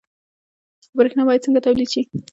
برښنا 0.97 1.23
باید 1.27 1.43
څنګه 1.45 1.59
تولید 1.65 1.89
شي؟ 1.93 2.01